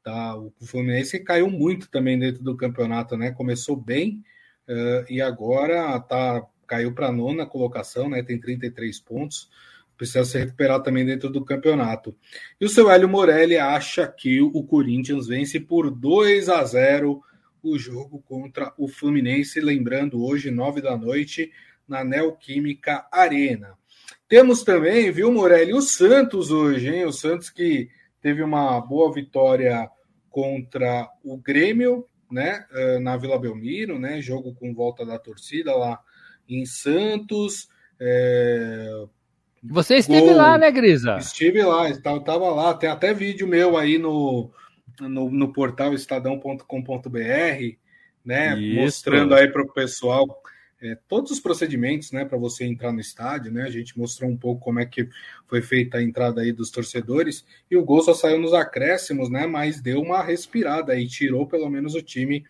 [0.02, 0.36] tá.
[0.36, 3.32] O Fluminense caiu muito também dentro do campeonato, né?
[3.32, 4.22] Começou bem
[4.68, 8.22] uh, e agora tá, caiu para nona colocação, né?
[8.22, 9.50] Tem 33 pontos
[10.00, 12.16] precisa se recuperar também dentro do campeonato.
[12.58, 17.22] E o seu Hélio Morelli acha que o Corinthians vence por 2 a 0
[17.62, 21.52] o jogo contra o Fluminense, lembrando hoje, nove da noite,
[21.86, 23.74] na Neoquímica Arena.
[24.26, 27.04] Temos também, viu, Morelli, o Santos hoje, hein?
[27.04, 27.90] O Santos que
[28.22, 29.86] teve uma boa vitória
[30.30, 32.64] contra o Grêmio, né?
[32.72, 34.22] Eh, na Vila Belmiro, né?
[34.22, 36.00] Jogo com volta da torcida lá
[36.48, 37.68] em Santos.
[38.00, 39.04] É,
[39.62, 40.36] você esteve Gol.
[40.36, 41.16] lá, né, Grisa?
[41.18, 42.74] Estive lá, estava lá.
[42.74, 44.50] Tem até vídeo meu aí no,
[45.00, 46.64] no, no portal estadão.com.br,
[48.24, 48.58] né?
[48.58, 48.80] Isso.
[48.80, 50.42] Mostrando aí para o pessoal
[50.82, 53.64] é, todos os procedimentos, né, para você entrar no estádio, né?
[53.64, 55.08] A gente mostrou um pouco como é que
[55.46, 59.46] foi feita a entrada aí dos torcedores e o gol só saiu nos acréscimos, né?
[59.46, 62.44] Mas deu uma respirada e tirou pelo menos o time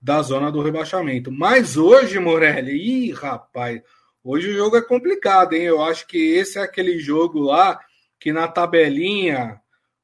[0.00, 1.32] da zona do rebaixamento.
[1.32, 3.80] Mas hoje, Morelli, ih, rapaz,
[4.22, 5.62] Hoje o jogo é complicado, hein?
[5.62, 7.80] Eu acho que esse é aquele jogo lá
[8.18, 9.58] que na tabelinha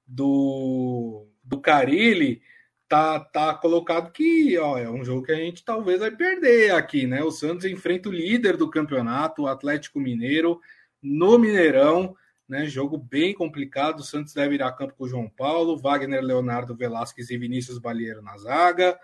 [0.07, 2.41] do, do Carilli
[2.89, 7.07] tá, tá colocado que ó, é um jogo que a gente talvez vai perder aqui,
[7.07, 7.23] né?
[7.23, 10.61] O Santos enfrenta o líder do campeonato, o Atlético Mineiro,
[11.03, 12.17] no Mineirão,
[12.49, 12.67] né?
[12.67, 14.01] Jogo bem complicado.
[14.01, 17.79] O Santos deve ir a campo com o João Paulo, Wagner, Leonardo Velasquez e Vinícius
[17.79, 18.99] Balieiro na zaga.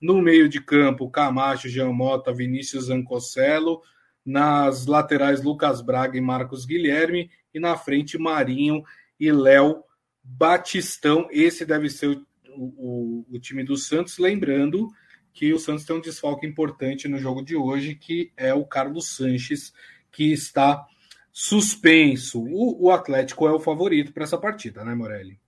[0.00, 3.82] No meio de campo, Camacho, Jean Mota, Vinícius Ancocelo.
[4.26, 7.30] Nas laterais, Lucas Braga e Marcos Guilherme.
[7.54, 8.82] E na frente, Marinho
[9.18, 9.84] e Léo
[10.22, 11.28] Batistão.
[11.30, 12.24] Esse deve ser o,
[12.56, 14.18] o, o, time do Santos.
[14.18, 14.88] Lembrando
[15.32, 19.14] que o Santos tem um desfalque importante no jogo de hoje, que é o Carlos
[19.14, 19.72] Sanches,
[20.10, 20.84] que está
[21.30, 22.42] suspenso.
[22.42, 25.38] O, o Atlético é o favorito para essa partida, né, Morelli?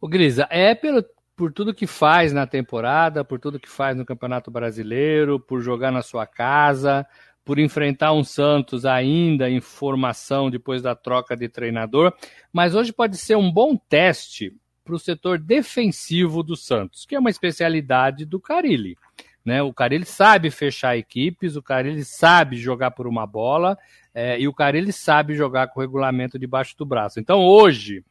[0.00, 1.04] O Grisa, é pelo,
[1.36, 5.92] por tudo que faz na temporada, por tudo que faz no Campeonato Brasileiro, por jogar
[5.92, 7.06] na sua casa,
[7.44, 12.12] por enfrentar um Santos ainda em formação depois da troca de treinador,
[12.52, 17.18] mas hoje pode ser um bom teste para o setor defensivo do Santos, que é
[17.18, 18.96] uma especialidade do Carilli.
[19.44, 19.62] Né?
[19.62, 23.76] O Carilli sabe fechar equipes, o Carilli sabe jogar por uma bola
[24.14, 27.18] é, e o Carilli sabe jogar com o regulamento debaixo do braço.
[27.18, 28.04] Então hoje,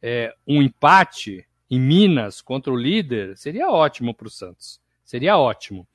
[0.00, 4.80] é, um empate em Minas contra o líder seria ótimo para o Santos.
[5.04, 5.86] Seria ótimo.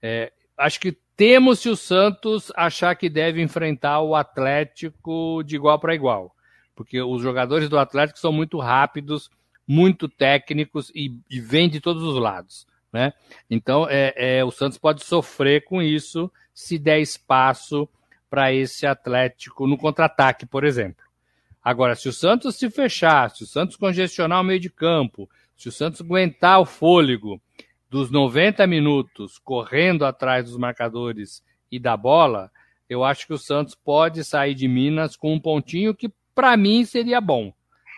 [0.00, 5.78] É, acho que temos se o Santos achar que deve enfrentar o Atlético de igual
[5.78, 6.34] para igual,
[6.74, 9.30] porque os jogadores do Atlético são muito rápidos,
[9.66, 12.66] muito técnicos e, e vêm de todos os lados.
[12.92, 13.12] Né?
[13.50, 17.88] Então, é, é, o Santos pode sofrer com isso se der espaço
[18.28, 21.04] para esse Atlético no contra-ataque, por exemplo.
[21.64, 25.68] Agora, se o Santos se fechar, se o Santos congestionar o meio de campo, se
[25.68, 27.40] o Santos aguentar o fôlego
[27.88, 32.50] dos 90 minutos correndo atrás dos marcadores e da bola,
[32.88, 36.84] eu acho que o Santos pode sair de Minas com um pontinho que para mim
[36.84, 37.52] seria bom,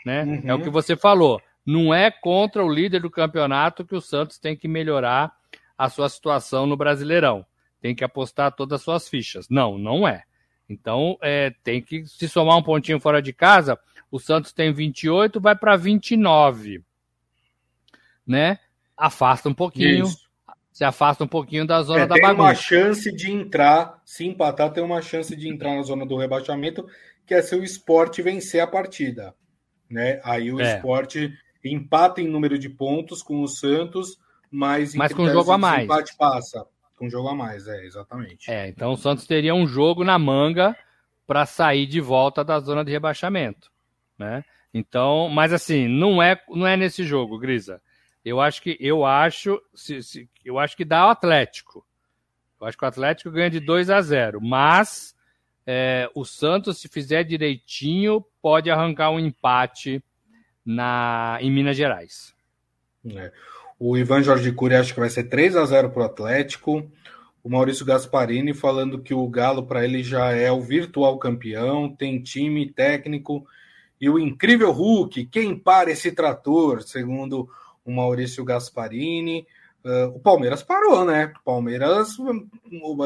[0.04, 0.24] né?
[0.24, 0.42] Uhum.
[0.44, 1.40] É o que você falou.
[1.66, 5.32] Não é contra o líder do campeonato que o Santos tem que melhorar
[5.76, 7.44] a sua situação no Brasileirão.
[7.80, 9.48] Tem que apostar todas as suas fichas.
[9.48, 10.24] Não, não é.
[10.68, 13.78] Então, é, tem que se somar um pontinho fora de casa.
[14.10, 16.82] O Santos tem 28, vai para 29.
[18.26, 18.58] Né?
[18.98, 20.06] Afasta um pouquinho.
[20.06, 20.28] Isso.
[20.72, 22.42] Se afasta um pouquinho da zona é, da tem bagunça.
[22.44, 26.16] Tem uma chance de entrar, se empatar, tem uma chance de entrar na zona do
[26.16, 26.86] rebaixamento,
[27.26, 29.34] que é se o esporte vencer a partida.
[29.90, 30.20] Né?
[30.22, 30.76] Aí o é.
[30.76, 31.32] esporte
[31.64, 34.18] empata em número de pontos com o Santos,
[34.50, 35.84] mas, mas com um jogo a mais.
[35.84, 36.64] empate passa.
[36.96, 38.50] Com um jogo a mais, é, exatamente.
[38.50, 40.76] É, então o Santos teria um jogo na manga
[41.26, 43.70] para sair de volta da zona de rebaixamento,
[44.18, 44.44] né?
[44.72, 47.80] Então, mas assim, não é, não é nesse jogo, Grisa.
[48.28, 51.84] Eu acho que eu acho, se, se, eu acho que dá o Atlético.
[52.60, 55.14] Eu acho que o Atlético ganha de 2 a 0, mas
[55.66, 60.02] é, o Santos, se fizer direitinho, pode arrancar um empate
[60.64, 62.34] na em Minas Gerais.
[63.06, 63.32] É.
[63.78, 66.90] O Ivan Jorge Cury acha que vai ser 3 a 0 para o Atlético.
[67.42, 72.20] O Maurício Gasparini falando que o Galo para ele já é o virtual campeão, tem
[72.20, 73.46] time técnico
[74.00, 77.48] e o incrível Hulk, quem para esse trator, segundo
[77.88, 79.46] o Maurício Gasparini.
[79.84, 81.32] Uh, o Palmeiras parou, né?
[81.40, 82.16] O Palmeiras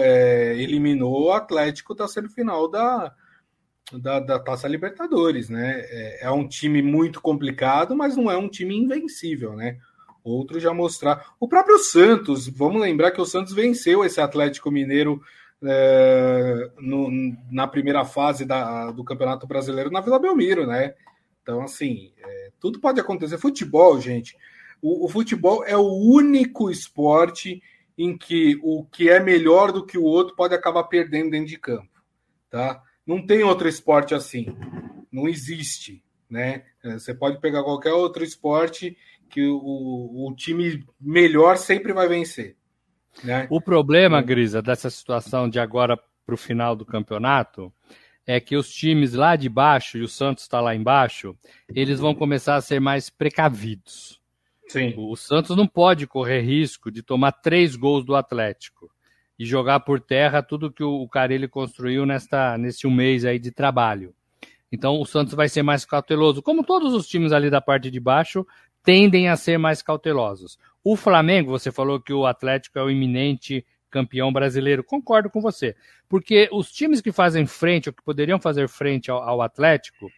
[0.02, 3.14] é, eliminou o Atlético da semifinal da,
[3.92, 5.80] da, da Taça Libertadores, né?
[5.84, 9.78] É, é, um time muito complicado, mas não é um time invencível, né?
[10.24, 11.34] Outro já mostrar.
[11.38, 15.20] O próprio Santos, vamos lembrar que o Santos venceu esse Atlético Mineiro
[15.64, 17.08] é, no,
[17.50, 20.94] na primeira fase da, do Campeonato Brasileiro na Vila Belmiro, né?
[21.42, 23.36] Então, assim, é, tudo pode acontecer.
[23.36, 24.36] Futebol, gente,
[24.82, 27.62] o, o, futebol é o único esporte
[27.96, 31.58] em que o que é melhor do que o outro pode acabar perdendo dentro de
[31.58, 32.02] campo,
[32.50, 32.82] tá?
[33.06, 34.46] Não tem outro esporte assim,
[35.10, 36.64] não existe, né?
[36.82, 38.96] É, você pode pegar qualquer outro esporte
[39.30, 42.56] que o, o time melhor sempre vai vencer.
[43.22, 43.46] Né?
[43.50, 47.72] O problema, Grisa, dessa situação de agora para o final do campeonato
[48.26, 51.36] é que os times lá de baixo, e o Santos está lá embaixo,
[51.68, 54.21] eles vão começar a ser mais precavidos.
[54.72, 54.94] Sim.
[54.96, 58.90] O Santos não pode correr risco de tomar três gols do Atlético
[59.38, 63.50] e jogar por terra tudo que o Carelli construiu nesta, nesse um mês aí de
[63.50, 64.14] trabalho.
[64.70, 68.00] Então o Santos vai ser mais cauteloso, como todos os times ali da parte de
[68.00, 68.46] baixo
[68.82, 70.58] tendem a ser mais cautelosos.
[70.82, 74.82] O Flamengo, você falou que o Atlético é o iminente campeão brasileiro.
[74.82, 75.76] Concordo com você.
[76.08, 80.10] Porque os times que fazem frente, ou que poderiam fazer frente ao, ao Atlético,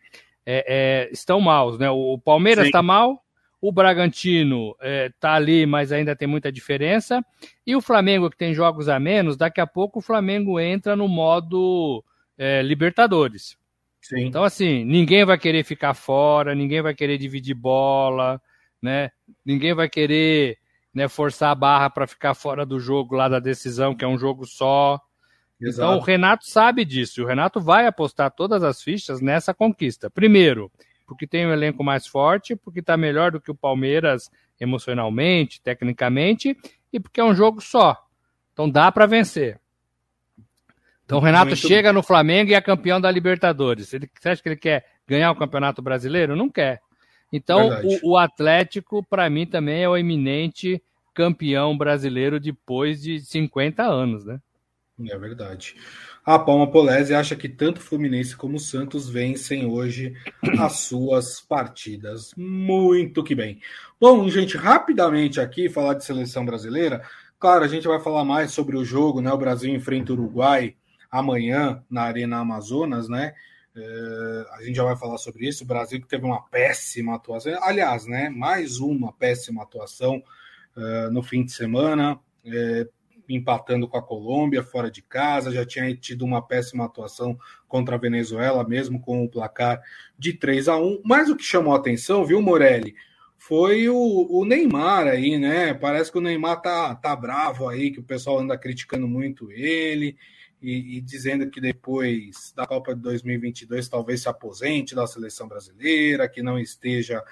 [0.47, 1.91] é, é, estão maus, né?
[1.91, 3.24] O Palmeiras está mal,
[3.67, 7.25] o Bragantino está é, tá ali, mas ainda tem muita diferença.
[7.67, 11.09] E o Flamengo, que tem jogos a menos, daqui a pouco o Flamengo entra no
[11.09, 12.05] modo
[12.37, 13.57] é, Libertadores.
[14.01, 14.27] Sim.
[14.27, 18.41] Então, assim, ninguém vai querer ficar fora, ninguém vai querer dividir bola
[18.85, 19.11] né?
[19.43, 20.59] Ninguém vai querer
[20.93, 24.19] né, forçar a barra para ficar fora do jogo lá da decisão, que é um
[24.19, 25.01] jogo só.
[25.59, 25.89] Exato.
[25.89, 27.19] Então o Renato sabe disso.
[27.19, 30.11] E o Renato vai apostar todas as fichas nessa conquista.
[30.11, 30.71] Primeiro,
[31.07, 36.57] porque tem um elenco mais forte, porque está melhor do que o Palmeiras emocionalmente, tecnicamente,
[36.93, 37.97] e porque é um jogo só.
[38.53, 39.61] Então dá para vencer.
[41.05, 43.93] Então o Renato Muito chega no Flamengo e é campeão da Libertadores.
[43.93, 46.35] Ele, você acha que ele quer ganhar o Campeonato Brasileiro?
[46.35, 46.81] Não quer.
[47.33, 50.81] Então, o, o, Atlético, para mim, também é o eminente
[51.13, 54.39] campeão brasileiro depois de 50 anos, né?
[55.01, 55.75] É verdade.
[56.25, 60.15] A Palma Polese acha que tanto Fluminense como Santos vencem hoje
[60.59, 62.33] as suas partidas.
[62.37, 63.61] Muito que bem.
[64.01, 67.03] Bom, gente, rapidamente aqui, falar de seleção brasileira.
[67.41, 69.33] Claro, a gente vai falar mais sobre o jogo, né?
[69.33, 70.77] O Brasil enfrenta o Uruguai
[71.11, 73.35] amanhã na Arena Amazonas, né?
[73.77, 75.65] É, a gente já vai falar sobre isso.
[75.65, 78.29] O Brasil que teve uma péssima atuação, aliás, né?
[78.31, 80.23] Mais uma péssima atuação
[80.77, 82.89] uh, no fim de semana, é,
[83.29, 85.53] empatando com a Colômbia fora de casa.
[85.53, 89.81] Já tinha tido uma péssima atuação contra a Venezuela, mesmo com o placar
[90.19, 92.95] de 3 a 1 Mas o que chamou a atenção, viu, Morelli?
[93.37, 95.75] Foi o, o Neymar aí, né?
[95.75, 100.17] Parece que o Neymar tá, tá bravo aí, que o pessoal anda criticando muito ele
[100.63, 106.29] e, e, dizendo que depois da Copa de 2022 talvez se aposente da seleção brasileira,
[106.29, 107.23] que não esteja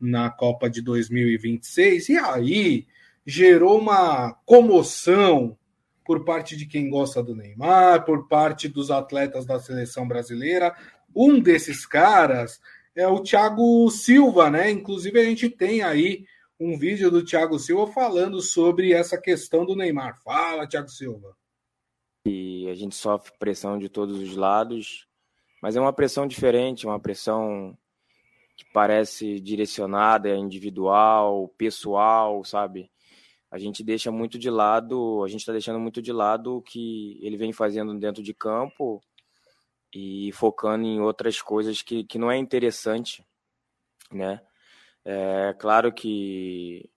[0.00, 2.08] na Copa de 2026.
[2.08, 2.86] E aí
[3.28, 5.54] gerou uma comoção
[6.02, 10.74] por parte de quem gosta do Neymar, por parte dos atletas da seleção brasileira.
[11.14, 12.58] Um desses caras
[12.96, 14.70] é o Thiago Silva, né?
[14.70, 16.24] Inclusive a gente tem aí
[16.58, 20.18] um vídeo do Thiago Silva falando sobre essa questão do Neymar.
[20.22, 21.36] Fala, Thiago Silva.
[22.24, 25.06] E a gente sofre pressão de todos os lados,
[25.60, 27.76] mas é uma pressão diferente, uma pressão
[28.56, 32.90] que parece direcionada, individual, pessoal, sabe?
[33.50, 37.18] A gente deixa muito de lado, a gente está deixando muito de lado o que
[37.22, 39.02] ele vem fazendo dentro de campo
[39.94, 43.24] e focando em outras coisas que, que não é interessante,
[44.12, 44.40] né?
[45.04, 46.90] É claro que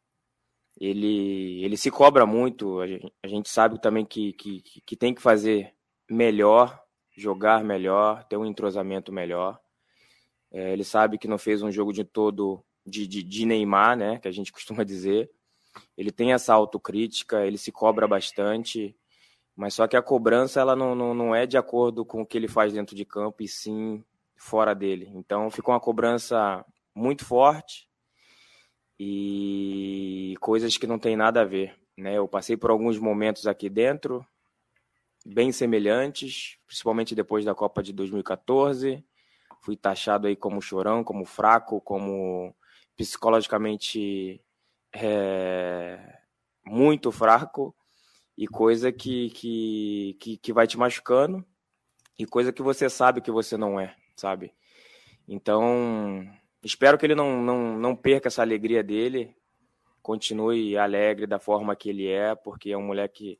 [0.79, 5.13] ele, ele se cobra muito, a gente, a gente sabe também que, que, que tem
[5.13, 5.73] que fazer
[6.09, 6.83] melhor,
[7.15, 9.59] jogar melhor, ter um entrosamento melhor.
[10.51, 14.19] É, ele sabe que não fez um jogo de todo de, de, de Neymar, né?
[14.19, 15.29] Que a gente costuma dizer.
[15.97, 18.95] Ele tem essa autocrítica, ele se cobra bastante,
[19.55, 22.38] mas só que a cobrança ela não, não, não é de acordo com o que
[22.38, 24.03] ele faz dentro de campo, e sim
[24.36, 25.12] fora dele.
[25.13, 27.88] Então ficou uma cobrança muito forte
[28.99, 31.75] e coisas que não tem nada a ver.
[31.97, 32.17] Né?
[32.17, 34.25] Eu passei por alguns momentos aqui dentro,
[35.25, 39.03] bem semelhantes, principalmente depois da Copa de 2014.
[39.62, 42.55] Fui taxado aí como chorão, como fraco, como
[42.95, 44.43] psicologicamente
[44.93, 46.19] é,
[46.65, 47.75] muito fraco
[48.38, 51.45] e coisa que, que, que, que vai te machucando
[52.17, 54.54] e coisa que você sabe que você não é, sabe?
[55.27, 56.27] Então,
[56.63, 59.36] espero que ele não, não, não perca essa alegria dele,
[60.01, 63.39] continue alegre da forma que ele é, porque é um moleque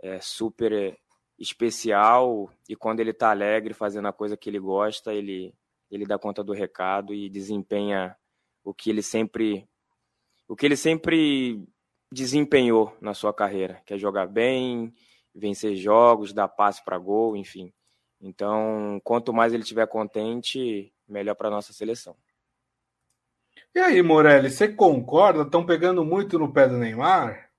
[0.00, 0.98] é, super
[1.38, 5.54] especial e quando ele tá alegre fazendo a coisa que ele gosta, ele,
[5.90, 8.16] ele dá conta do recado e desempenha
[8.64, 9.68] o que ele sempre
[10.48, 11.62] o que ele sempre
[12.10, 14.92] desempenhou na sua carreira, que é jogar bem,
[15.34, 17.72] vencer jogos, dar passe para gol, enfim.
[18.20, 22.16] Então, quanto mais ele estiver contente, melhor para nossa seleção.
[23.74, 25.42] E aí, Morelli, você concorda?
[25.42, 27.50] Estão pegando muito no pé do Neymar?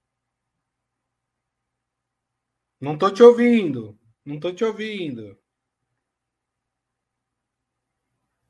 [2.81, 3.97] Não tô te ouvindo.
[4.25, 5.37] Não tô te ouvindo.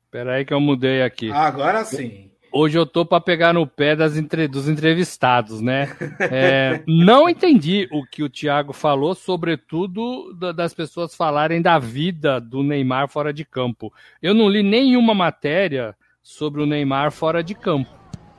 [0.04, 1.30] Espera aí que eu mudei aqui.
[1.30, 2.29] Agora sim.
[2.52, 4.48] Hoje eu tô para pegar no pé das entre...
[4.48, 5.96] dos entrevistados, né?
[6.20, 12.62] É, não entendi o que o Thiago falou, sobretudo das pessoas falarem da vida do
[12.62, 13.92] Neymar fora de campo.
[14.22, 17.90] Eu não li nenhuma matéria sobre o Neymar fora de campo.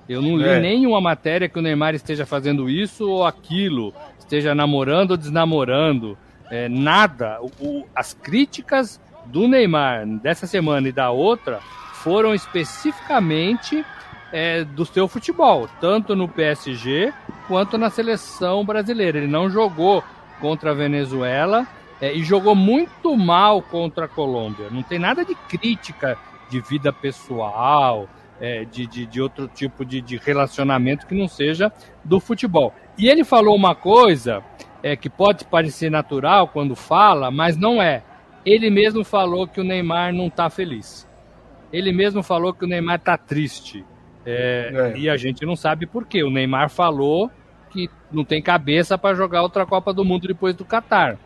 [0.08, 0.60] Eu não li é.
[0.60, 6.18] nenhuma matéria que o Neymar esteja fazendo isso ou aquilo, esteja namorando ou desnamorando.
[6.50, 7.40] É, nada.
[7.42, 11.60] O, o, as críticas do Neymar dessa semana e da outra
[11.94, 13.86] foram especificamente
[14.32, 17.14] é, do seu futebol, tanto no PSG
[17.48, 19.18] quanto na seleção brasileira.
[19.18, 20.04] Ele não jogou
[20.40, 21.68] contra a Venezuela
[22.02, 24.70] é, e jogou muito mal contra a Colômbia.
[24.72, 26.18] Não tem nada de crítica
[26.50, 31.72] de vida pessoal, é, de, de, de, outro tipo de, de, relacionamento que não seja
[32.04, 32.74] do futebol.
[32.98, 34.44] E ele falou uma coisa
[34.82, 38.04] é, que pode parecer natural quando fala, mas não é.
[38.44, 41.08] Ele mesmo falou que o Neymar não está feliz.
[41.72, 43.86] Ele mesmo falou que o Neymar está triste.
[44.26, 44.98] É, é.
[44.98, 46.24] E a gente não sabe por quê.
[46.24, 47.32] O Neymar falou
[47.72, 51.18] que não tem cabeça para jogar outra Copa do Mundo depois do Catar.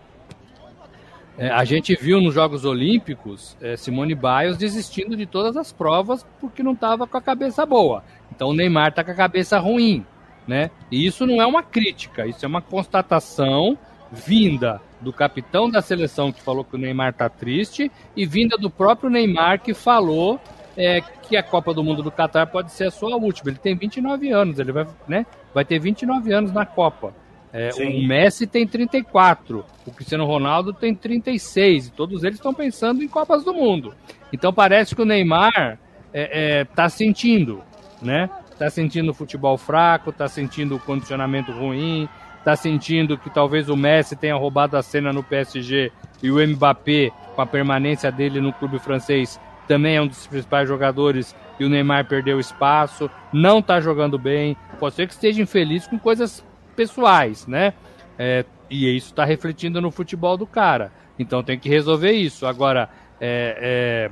[1.38, 6.26] É, a gente viu nos Jogos Olímpicos é, Simone Biles desistindo de todas as provas
[6.40, 8.04] porque não estava com a cabeça boa.
[8.34, 10.06] Então o Neymar está com a cabeça ruim.
[10.48, 10.70] Né?
[10.92, 13.76] E isso não é uma crítica, isso é uma constatação
[14.12, 18.70] vinda do capitão da seleção que falou que o Neymar está triste e vinda do
[18.70, 20.40] próprio Neymar que falou
[20.78, 23.50] é, que a Copa do Mundo do Catar pode ser a sua última.
[23.50, 27.14] Ele tem 29 anos, ele vai, né, vai ter 29 anos na Copa.
[27.54, 33.02] É, o Messi tem 34, o Cristiano Ronaldo tem 36, e todos eles estão pensando
[33.02, 33.94] em Copas do Mundo.
[34.34, 35.78] Então parece que o Neymar está
[36.14, 37.64] é, é, tá sentindo,
[38.02, 38.30] né?
[38.52, 42.10] Está sentindo o futebol fraco, está sentindo o condicionamento ruim,
[42.40, 47.10] está sentindo que talvez o Messi tenha roubado a cena no PSG e o Mbappé,
[47.36, 51.70] com a permanência dele no clube francês, também é um dos principais jogadores e o
[51.70, 57.48] Neymar perdeu espaço, não está jogando bem, pode ser que esteja infeliz com coisas pessoais,
[57.48, 57.74] né?
[58.18, 60.92] É, e isso está refletindo no futebol do cara.
[61.18, 62.46] Então tem que resolver isso.
[62.46, 62.90] Agora,
[63.20, 64.10] é,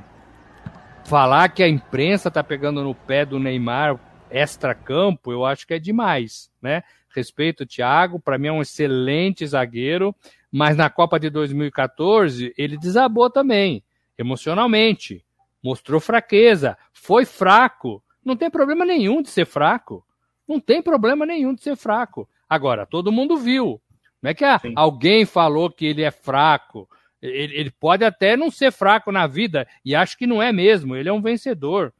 [1.04, 3.98] falar que a imprensa está pegando no pé do Neymar
[4.30, 6.82] extra-campo, eu acho que é demais, né?
[7.14, 10.14] Respeito o Thiago, para mim é um excelente zagueiro,
[10.50, 13.84] mas na Copa de 2014 ele desabou também,
[14.18, 15.24] emocionalmente
[15.64, 18.04] mostrou fraqueza, foi fraco.
[18.22, 20.04] Não tem problema nenhum de ser fraco.
[20.46, 22.28] Não tem problema nenhum de ser fraco.
[22.46, 23.80] Agora, todo mundo viu.
[24.20, 26.86] Não é que ah, alguém falou que ele é fraco.
[27.20, 30.94] Ele, ele, pode até não ser fraco na vida, e acho que não é mesmo.
[30.94, 31.94] Ele é um vencedor.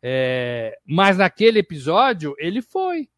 [0.00, 3.08] É, mas naquele episódio, ele foi.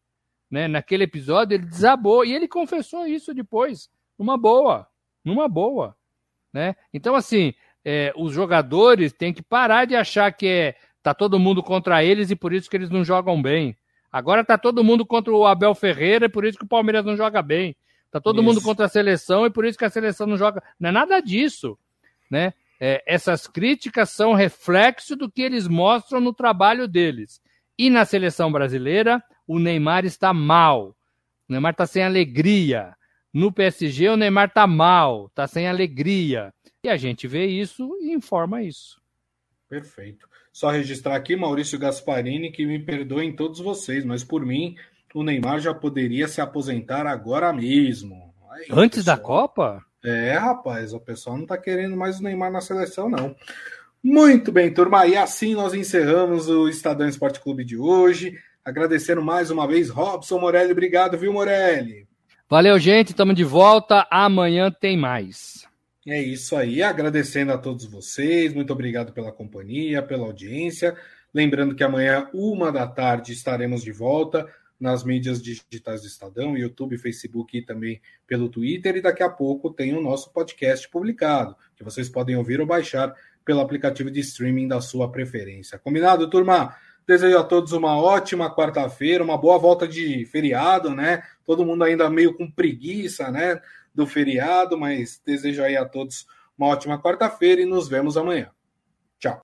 [0.49, 0.67] Né?
[0.67, 2.25] Naquele episódio, ele desabou.
[2.25, 3.87] E ele confessou isso depois,
[4.17, 4.87] numa boa.
[5.23, 5.95] Numa boa.
[6.51, 6.75] Né?
[6.91, 11.63] Então, assim, é, os jogadores têm que parar de achar que é, tá todo mundo
[11.63, 13.75] contra eles e por isso que eles não jogam bem.
[14.11, 17.15] Agora tá todo mundo contra o Abel Ferreira e por isso que o Palmeiras não
[17.15, 17.75] joga bem.
[18.11, 18.43] Tá todo isso.
[18.43, 20.61] mundo contra a seleção e por isso que a seleção não joga.
[20.79, 21.77] Não é nada disso,
[22.29, 22.53] né?
[22.79, 27.41] É, essas críticas são reflexo do que eles mostram no trabalho deles.
[27.77, 30.95] E na seleção brasileira, o Neymar está mal.
[31.47, 32.93] O Neymar está sem alegria.
[33.33, 36.53] No PSG, o Neymar está mal, está sem alegria.
[36.83, 38.99] E a gente vê isso e informa isso.
[39.69, 40.27] Perfeito.
[40.51, 44.75] Só registrar aqui, Maurício Gasparini, que me perdoem todos vocês, mas por mim,
[45.13, 48.33] o Neymar já poderia se aposentar agora mesmo.
[48.51, 49.17] Aí, Antes pessoal...
[49.17, 49.85] da Copa?
[50.03, 53.35] É, rapaz, o pessoal não tá querendo mais o Neymar na seleção, não.
[54.03, 55.05] Muito bem, turma.
[55.05, 58.37] E assim nós encerramos o Estadão Esporte Clube de hoje.
[58.65, 60.71] Agradecendo mais uma vez, Robson Morelli.
[60.71, 62.07] Obrigado, viu, Morelli?
[62.51, 63.11] Valeu, gente.
[63.11, 64.05] Estamos de volta.
[64.11, 65.65] Amanhã tem mais.
[66.05, 70.93] É isso aí, agradecendo a todos vocês, muito obrigado pela companhia, pela audiência.
[71.33, 74.45] Lembrando que amanhã, uma da tarde, estaremos de volta
[74.77, 78.97] nas mídias digitais do Estadão, YouTube, Facebook e também pelo Twitter.
[78.97, 83.15] E daqui a pouco tem o nosso podcast publicado, que vocês podem ouvir ou baixar
[83.45, 85.79] pelo aplicativo de streaming da sua preferência.
[85.79, 86.75] Combinado, turma?
[87.07, 91.23] Desejo a todos uma ótima quarta-feira, uma boa volta de feriado, né?
[91.45, 93.59] Todo mundo ainda meio com preguiça, né?
[93.93, 96.25] do feriado, mas desejo aí a todos
[96.57, 98.49] uma ótima quarta-feira e nos vemos amanhã.
[99.19, 99.39] Tchau.